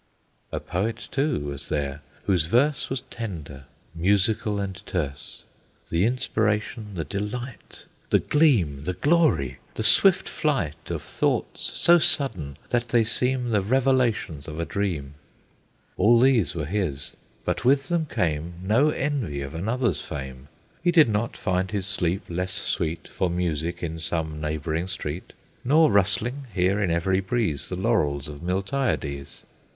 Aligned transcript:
A 0.51 0.59
Poet, 0.59 1.09
too, 1.11 1.41
was 1.45 1.69
there, 1.69 2.01
whose 2.23 2.45
verse 2.45 2.89
Was 2.89 3.01
tender, 3.11 3.65
musical, 3.93 4.59
and 4.59 4.83
terse; 4.87 5.43
The 5.91 6.07
inspiration, 6.07 6.95
the 6.95 7.03
delight, 7.03 7.85
The 8.09 8.17
gleam, 8.17 8.85
the 8.85 8.95
glory, 8.95 9.59
the 9.75 9.83
swift 9.83 10.27
flight, 10.27 10.89
Of 10.89 11.03
thoughts 11.03 11.61
so 11.77 11.99
sudden, 11.99 12.57
that 12.69 12.87
they 12.89 13.03
seem 13.03 13.51
The 13.51 13.61
revelations 13.61 14.47
of 14.47 14.59
a 14.59 14.65
dream, 14.65 15.13
All 15.97 16.19
these 16.19 16.55
were 16.55 16.65
his; 16.65 17.11
but 17.45 17.63
with 17.63 17.87
them 17.89 18.07
came 18.07 18.53
No 18.63 18.89
envy 18.89 19.43
of 19.43 19.53
another's 19.53 20.01
fame; 20.01 20.47
He 20.83 20.89
did 20.91 21.09
not 21.09 21.37
find 21.37 21.69
his 21.69 21.85
sleep 21.85 22.23
less 22.27 22.53
sweet 22.53 23.07
For 23.07 23.29
music 23.29 23.83
in 23.83 23.99
some 23.99 24.41
neighboring 24.41 24.87
street, 24.87 25.33
Nor 25.63 25.91
rustling 25.91 26.45
hear 26.55 26.81
in 26.81 26.89
every 26.89 27.19
breeze 27.19 27.67
The 27.67 27.75
laurels 27.75 28.27
of 28.27 28.41
Miltiades. 28.41 29.43